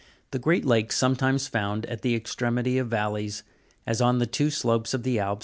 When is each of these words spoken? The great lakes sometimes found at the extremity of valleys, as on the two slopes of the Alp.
The 0.31 0.39
great 0.39 0.65
lakes 0.65 0.97
sometimes 0.97 1.45
found 1.47 1.85
at 1.85 2.01
the 2.01 2.15
extremity 2.15 2.79
of 2.79 2.87
valleys, 2.89 3.43
as 3.85 4.01
on 4.01 4.17
the 4.17 4.25
two 4.25 4.49
slopes 4.49 4.95
of 4.95 5.03
the 5.03 5.19
Alp. 5.19 5.39